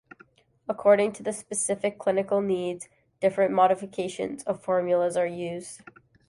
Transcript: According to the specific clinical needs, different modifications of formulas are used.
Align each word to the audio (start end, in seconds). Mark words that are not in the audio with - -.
According 0.67 1.11
to 1.11 1.21
the 1.21 1.31
specific 1.31 1.99
clinical 1.99 2.41
needs, 2.41 2.89
different 3.19 3.53
modifications 3.53 4.41
of 4.45 4.59
formulas 4.59 5.15
are 5.15 5.27
used. 5.27 5.81